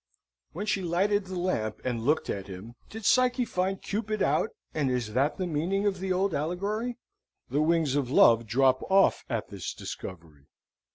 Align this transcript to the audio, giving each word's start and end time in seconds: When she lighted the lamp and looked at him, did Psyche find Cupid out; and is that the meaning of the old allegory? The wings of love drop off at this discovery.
When 0.53 0.65
she 0.65 0.81
lighted 0.81 1.25
the 1.25 1.37
lamp 1.37 1.79
and 1.85 2.01
looked 2.01 2.27
at 2.27 2.47
him, 2.47 2.73
did 2.89 3.05
Psyche 3.05 3.45
find 3.45 3.79
Cupid 3.83 4.23
out; 4.23 4.49
and 4.73 4.89
is 4.89 5.13
that 5.13 5.37
the 5.37 5.45
meaning 5.45 5.85
of 5.85 5.99
the 5.99 6.11
old 6.11 6.33
allegory? 6.33 6.97
The 7.51 7.61
wings 7.61 7.93
of 7.93 8.09
love 8.09 8.47
drop 8.47 8.81
off 8.89 9.23
at 9.29 9.49
this 9.49 9.75
discovery. 9.75 10.47